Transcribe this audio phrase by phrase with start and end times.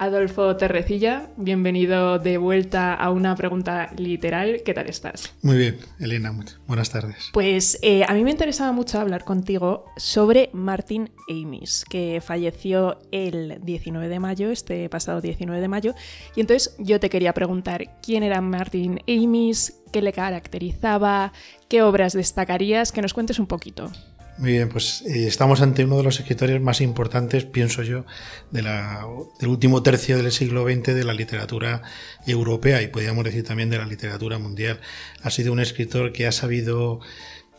[0.00, 4.62] Adolfo Terrecilla, bienvenido de vuelta a una pregunta literal.
[4.64, 5.34] ¿Qué tal estás?
[5.42, 6.32] Muy bien, Elena,
[6.66, 7.28] buenas tardes.
[7.34, 13.60] Pues eh, a mí me interesaba mucho hablar contigo sobre Martin Amis, que falleció el
[13.62, 15.94] 19 de mayo, este pasado 19 de mayo.
[16.34, 21.34] Y entonces yo te quería preguntar quién era Martin Amis, qué le caracterizaba,
[21.68, 23.92] qué obras destacarías, que nos cuentes un poquito.
[24.40, 28.06] Muy bien, pues eh, estamos ante uno de los escritores más importantes, pienso yo,
[28.50, 29.06] de la,
[29.38, 31.82] del último tercio del siglo XX de la literatura
[32.26, 34.80] europea y podríamos decir también de la literatura mundial.
[35.22, 37.00] Ha sido un escritor que ha sabido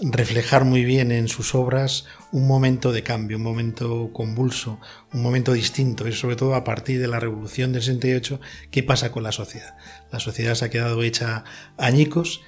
[0.00, 4.80] reflejar muy bien en sus obras un momento de cambio, un momento convulso,
[5.12, 8.40] un momento distinto, y sobre todo a partir de la revolución del 68,
[8.72, 9.76] ¿qué pasa con la sociedad?
[10.10, 11.44] La sociedad se ha quedado hecha
[11.76, 12.42] añicos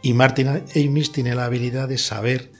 [0.00, 2.52] y Martin Amis tiene la habilidad de saber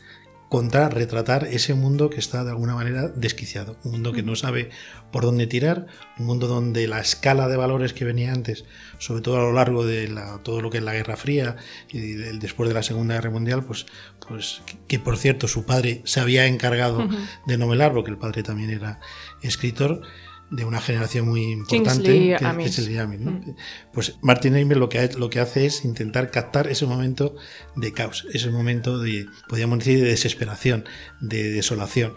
[0.54, 4.70] contar, retratar ese mundo que está de alguna manera desquiciado, un mundo que no sabe
[5.10, 8.64] por dónde tirar, un mundo donde la escala de valores que venía antes,
[8.98, 11.56] sobre todo a lo largo de todo lo que es la Guerra Fría
[11.90, 11.98] y
[12.38, 13.86] después de la Segunda Guerra Mundial, pues,
[14.28, 17.08] pues que, por cierto su padre se había encargado
[17.48, 19.00] de novelar, porque el padre también era
[19.42, 20.02] escritor,
[20.50, 23.56] de una generación muy importante, que, es el mm.
[23.92, 27.34] Pues Martin Amis lo que, lo que hace es intentar captar ese momento
[27.76, 30.84] de caos, ese momento de, podríamos decir, de desesperación,
[31.20, 32.14] de desolación.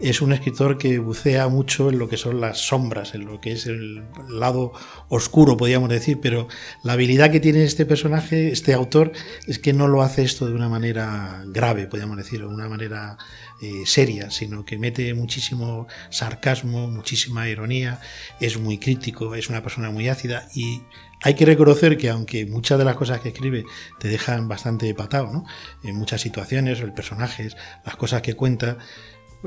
[0.00, 3.52] Es un escritor que bucea mucho en lo que son las sombras, en lo que
[3.52, 4.72] es el lado
[5.08, 6.48] oscuro, podríamos decir, pero
[6.82, 9.12] la habilidad que tiene este personaje, este autor,
[9.46, 13.18] es que no lo hace esto de una manera grave, podríamos decir, de una manera
[13.60, 18.00] eh, seria, sino que mete muchísimo sarcasmo, muchísima ironía,
[18.40, 20.80] es muy crítico, es una persona muy ácida y
[21.22, 23.64] hay que reconocer que aunque muchas de las cosas que escribe
[23.98, 25.44] te dejan bastante patado, ¿no?
[25.84, 27.54] En muchas situaciones, el personajes,
[27.84, 28.78] las cosas que cuenta,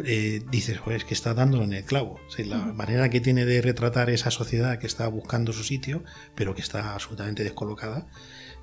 [0.06, 2.20] eh, dices, joder, es que está dándolo en el clavo.
[2.38, 6.04] la manera que tiene de retratar esa sociedad que está buscando su sitio,
[6.36, 8.08] pero que está absolutamente descolocada,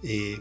[0.03, 0.41] eh,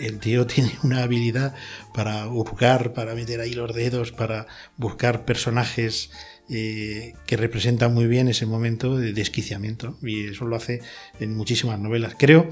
[0.00, 1.54] el tío tiene una habilidad
[1.92, 4.46] para buscar, para meter ahí los dedos, para
[4.76, 6.10] buscar personajes
[6.48, 10.80] eh, que representan muy bien ese momento de desquiciamiento y eso lo hace
[11.20, 12.14] en muchísimas novelas.
[12.18, 12.48] Creo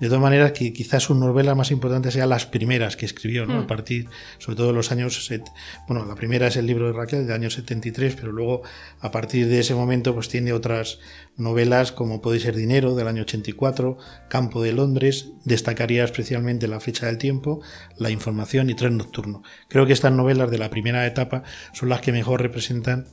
[0.00, 3.54] de todas maneras, que quizás sus novelas más importantes sean las primeras que escribió, ¿no?
[3.54, 3.66] A hmm.
[3.66, 4.08] partir,
[4.38, 5.30] sobre todo de los años.
[5.88, 8.62] Bueno, la primera es el libro de Raquel, de año 73, pero luego,
[9.00, 10.98] a partir de ese momento, pues tiene otras
[11.36, 13.98] novelas como Puede ser Dinero, del año 84,
[14.28, 17.60] Campo de Londres, destacaría especialmente La Fecha del Tiempo,
[17.96, 19.42] La Información y Tren Nocturno.
[19.68, 21.42] Creo que estas novelas de la primera etapa
[21.72, 23.06] son las que mejor representan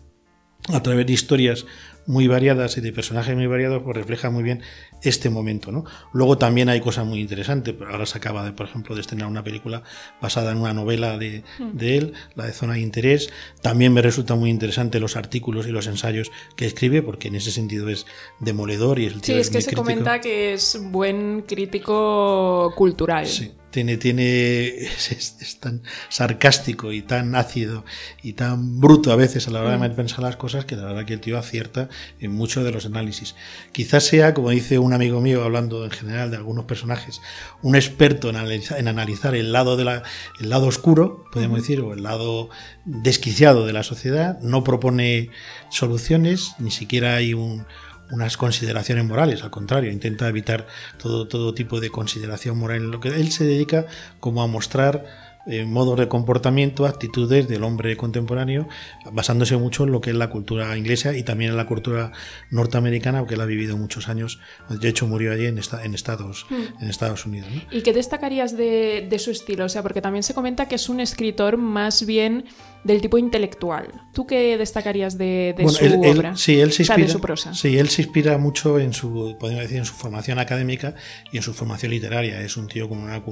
[0.71, 1.65] a través de historias
[2.05, 4.61] muy variadas y de personajes muy variados, pues refleja muy bien
[5.01, 5.71] este momento.
[5.71, 5.85] ¿no?
[6.11, 7.75] Luego también hay cosas muy interesantes.
[7.89, 9.83] Ahora se acaba, de, por ejemplo, de estrenar una película
[10.21, 11.77] basada en una novela de, hmm.
[11.77, 13.29] de, él, la de Zona de Interés.
[13.61, 17.51] También me resulta muy interesante los artículos y los ensayos que escribe, porque en ese
[17.51, 18.05] sentido es
[18.39, 23.27] demoledor y es Sí, es, que se comenta que es buen crítico cultural.
[23.27, 27.83] Sí tiene, tiene es, tan sarcástico y tan ácido
[28.21, 29.95] y tan bruto a veces a la hora de mm.
[29.95, 31.89] pensar las cosas que la verdad que el tío acierta
[32.19, 33.35] en muchos de los análisis.
[33.71, 37.19] Quizás sea, como dice un amigo mío hablando en general de algunos personajes,
[37.61, 40.03] un experto en analizar, en analizar el lado de la,
[40.39, 42.49] el lado oscuro, podemos decir, o el lado
[42.85, 45.29] desquiciado de la sociedad, no propone
[45.69, 47.65] soluciones, ni siquiera hay un
[48.13, 52.99] unas consideraciones morales, al contrario, intenta evitar todo, todo tipo de consideración moral en lo
[52.99, 53.87] que él se dedica
[54.19, 55.05] como a mostrar
[55.45, 58.69] eh, modos de comportamiento, actitudes del hombre contemporáneo,
[59.11, 62.13] basándose mucho en lo que es la cultura inglesa y también en la cultura
[62.49, 64.39] norteamericana, porque él ha vivido muchos años.
[64.69, 66.83] De hecho, murió allí en, en, Estados, hmm.
[66.83, 67.49] en Estados Unidos.
[67.71, 69.65] ¿Y qué destacarías de, de su estilo?
[69.65, 72.45] O sea, porque también se comenta que es un escritor más bien
[72.83, 74.01] del tipo intelectual.
[74.13, 76.35] ¿Tú qué destacarías de, su obra?
[76.35, 77.53] sí, él se inspira, prosa.
[77.53, 80.95] Sí, él se inspira mucho en su, podemos decir, en su formación académica
[81.31, 82.41] y en su formación literaria.
[82.41, 83.23] Es un tío como una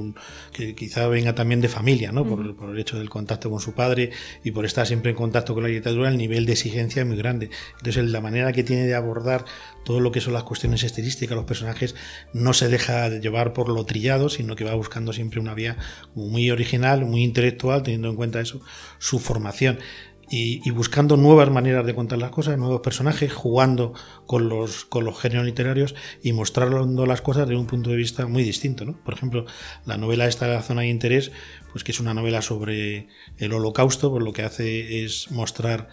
[0.51, 2.25] que quizá venga también de familia, ¿no?
[2.25, 4.11] por, por, el hecho del contacto con su padre
[4.43, 7.17] y por estar siempre en contacto con la literatura, el nivel de exigencia es muy
[7.17, 7.49] grande.
[7.77, 9.45] Entonces, la manera que tiene de abordar
[9.83, 11.95] todo lo que son las cuestiones estilísticas, los personajes,
[12.33, 15.77] no se deja llevar por lo trillado, sino que va buscando siempre una vía
[16.13, 18.61] muy original, muy intelectual, teniendo en cuenta eso,
[19.01, 19.79] su formación.
[20.33, 23.93] Y, buscando nuevas maneras de contar las cosas, nuevos personajes, jugando
[24.25, 25.93] con los, con los géneros literarios
[26.23, 28.85] y mostrando las cosas de un punto de vista muy distinto.
[28.85, 28.97] ¿no?
[29.03, 29.45] Por ejemplo,
[29.85, 31.33] la novela esta de la zona de interés,
[31.73, 33.09] pues que es una novela sobre
[33.39, 35.89] el holocausto, pues lo que hace es mostrar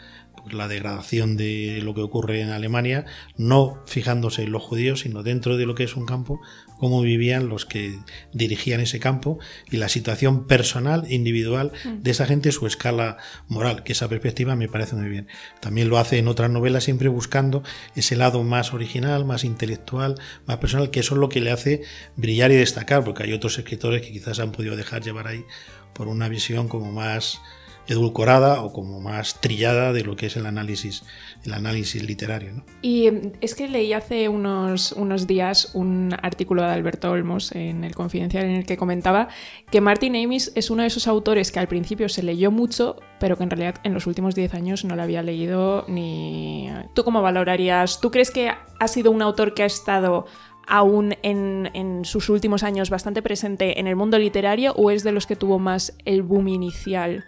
[0.52, 3.06] la degradación de lo que ocurre en Alemania,
[3.36, 6.40] no fijándose en los judíos, sino dentro de lo que es un campo,
[6.78, 7.98] cómo vivían los que
[8.32, 9.38] dirigían ese campo
[9.70, 12.02] y la situación personal, individual mm.
[12.02, 13.18] de esa gente, su escala
[13.48, 15.28] moral, que esa perspectiva me parece muy bien.
[15.60, 17.62] También lo hace en otras novelas siempre buscando
[17.96, 20.14] ese lado más original, más intelectual,
[20.46, 21.82] más personal, que eso es lo que le hace
[22.16, 25.44] brillar y destacar, porque hay otros escritores que quizás han podido dejar llevar ahí
[25.92, 27.40] por una visión como más
[27.88, 31.04] edulcorada o como más trillada de lo que es el análisis,
[31.44, 32.62] el análisis literario.
[32.82, 37.94] Y es que leí hace unos, unos días un artículo de Alberto Olmos en el
[37.94, 39.28] Confidencial en el que comentaba
[39.70, 43.38] que Martin Amis es uno de esos autores que al principio se leyó mucho, pero
[43.38, 46.68] que en realidad en los últimos 10 años no lo había leído ni...
[46.94, 48.00] ¿Tú cómo valorarías?
[48.00, 50.26] ¿Tú crees que ha sido un autor que ha estado
[50.66, 55.12] aún en, en, sus últimos años bastante presente en el mundo literario o es de
[55.12, 57.24] los que tuvo más el boom inicial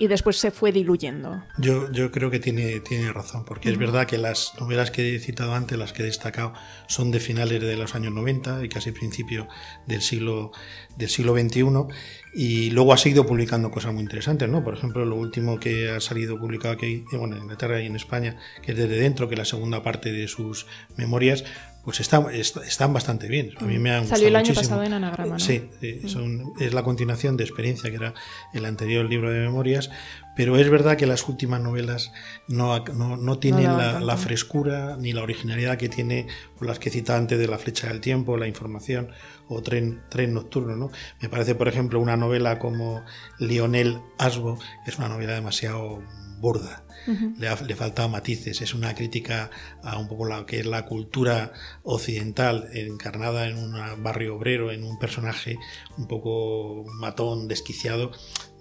[0.00, 1.44] y después se fue diluyendo.
[1.58, 5.18] Yo, yo creo que tiene, tiene razón, porque es verdad que las novelas que he
[5.18, 6.54] citado antes, las que he destacado,
[6.86, 9.46] son de finales de los años 90 y casi principio
[9.86, 10.52] del siglo,
[10.96, 11.64] del siglo XXI,
[12.32, 14.64] y luego ha seguido publicando cosas muy interesantes, ¿no?
[14.64, 18.38] Por ejemplo, lo último que ha salido publicado aquí, bueno, en Inglaterra y en España,
[18.62, 20.66] que es desde dentro, que es la segunda parte de sus
[20.96, 21.44] memorias,
[21.84, 23.52] pues están, están bastante bien.
[23.58, 25.38] A mí me han Salió el año pasado en Anagrama, ¿no?
[25.38, 26.62] Sí, mm.
[26.62, 28.14] es la continuación de Experiencia, que era
[28.52, 29.90] el anterior libro de memorias,
[30.36, 32.12] pero es verdad que las últimas novelas
[32.48, 36.26] no, no, tienen la, frescura ni la originalidad que tiene
[36.60, 39.10] las que citaba antes de La flecha del tiempo, La información
[39.48, 40.76] o Tren, tren nocturno.
[40.76, 40.90] ¿no?
[41.20, 43.02] Me parece, por ejemplo, una novela como
[43.38, 46.02] Lionel Asbo, es una novela demasiado
[46.40, 46.84] burda
[47.38, 48.60] le, le faltaba matices.
[48.60, 49.50] Es una crítica
[49.82, 51.52] a un poco lo que es la cultura
[51.82, 55.58] occidental encarnada en un barrio obrero, en un personaje
[55.96, 58.12] un poco matón, desquiciado,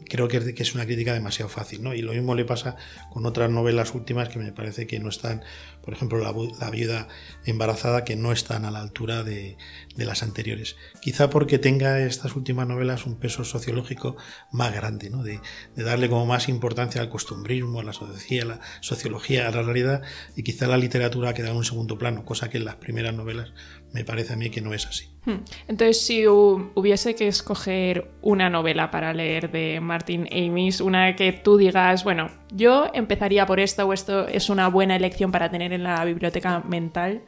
[0.08, 1.94] creo que es, una crítica demasiado fácil, ¿no?
[1.94, 2.76] Y lo mismo le pasa
[3.12, 5.44] con otras novelas últimas que me parece que no están,
[5.82, 7.08] por ejemplo, La, viuda
[7.46, 9.58] embarazada, que no están a la altura de,
[9.96, 10.78] las anteriores.
[11.02, 14.16] Quizá porque tenga estas últimas novelas un peso sociológico
[14.52, 15.24] más grande, ¿no?
[15.24, 15.40] De,
[15.76, 20.02] darle como más importancia al costumbrismo, a la sociología, a la sociología, a la realidad,
[20.36, 23.52] y quizá la literatura queda en un segundo plano, cosa que en las primeras novelas
[23.94, 25.10] me parece a mí que no es así.
[25.30, 25.44] Hmm.
[25.68, 31.58] Entonces, si hubiese que escoger una novela para leer de Martin Amis, una que tú
[31.58, 35.84] digas, bueno, yo empezaría por esta o esto es una buena elección para tener en
[35.84, 37.24] la biblioteca mental,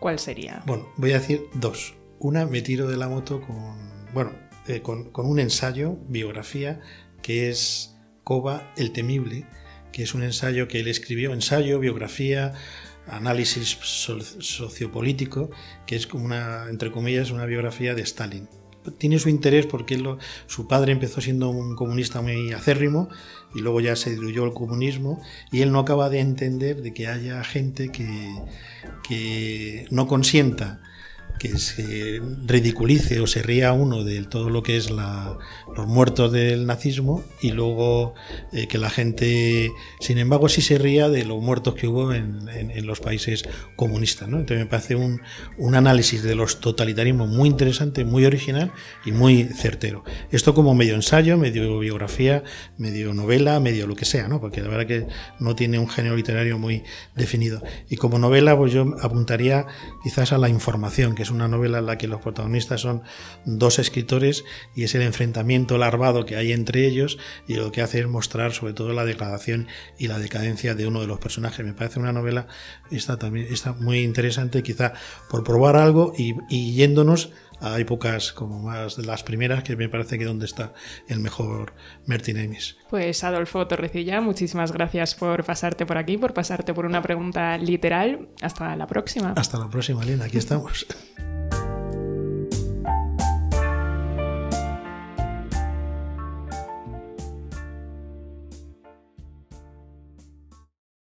[0.00, 0.62] ¿cuál sería?
[0.66, 1.94] Bueno, voy a decir dos.
[2.18, 3.76] Una, me tiro de la moto con,
[4.14, 4.32] bueno,
[4.66, 6.80] eh, con, con un ensayo, biografía,
[7.20, 9.46] que es Coba el Temible,
[9.92, 12.54] que es un ensayo que él escribió, ensayo, biografía,
[13.08, 15.50] análisis sociopolítico,
[15.86, 18.48] que es como una, entre comillas, una biografía de Stalin.
[18.98, 20.02] Tiene su interés porque
[20.46, 23.08] su padre empezó siendo un comunista muy acérrimo
[23.54, 25.22] y luego ya se diluyó el comunismo
[25.52, 28.34] y él no acaba de entender de que haya gente que,
[29.08, 30.80] que no consienta
[31.42, 35.36] que se ridiculice o se ría uno de todo lo que es la,
[35.76, 38.14] los muertos del nazismo y luego
[38.52, 42.48] eh, que la gente, sin embargo, sí se ría de los muertos que hubo en,
[42.48, 43.42] en, los países
[43.74, 44.28] comunistas.
[44.28, 44.36] ¿no?
[44.36, 45.20] Entonces me parece un,
[45.58, 48.70] un, análisis de los totalitarismos muy interesante, muy original
[49.04, 50.04] y muy certero.
[50.30, 52.44] Esto como medio ensayo, medio biografía,
[52.78, 54.40] medio novela, medio lo que sea, ¿no?
[54.40, 55.08] porque la verdad que
[55.40, 56.84] no tiene un género literario muy
[57.16, 57.64] definido.
[57.90, 59.66] Y como novela, pues yo apuntaría
[60.04, 63.02] quizás a la información, que es una novela en la que los protagonistas son
[63.44, 64.44] dos escritores
[64.74, 68.52] y es el enfrentamiento larvado que hay entre ellos y lo que hace es mostrar
[68.52, 69.68] sobre todo la degradación
[69.98, 71.64] y la decadencia de uno de los personajes.
[71.64, 72.46] Me parece una novela
[72.90, 74.94] está también está muy interesante, quizá
[75.30, 80.18] por probar algo y, yéndonos a épocas como más de las primeras, que me parece
[80.18, 80.72] que donde está
[81.08, 81.74] el mejor
[82.06, 82.76] Martin Amis.
[82.90, 88.28] Pues Adolfo Torrecilla, muchísimas gracias por pasarte por aquí, por pasarte por una pregunta literal.
[88.40, 89.34] Hasta la próxima.
[89.36, 90.86] Hasta la próxima, Lina, aquí estamos.